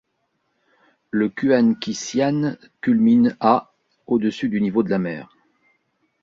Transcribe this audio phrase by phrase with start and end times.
[1.11, 3.71] Le Kuan Ki Sian culmine à
[4.07, 5.37] au-dessus du niveau de la mer.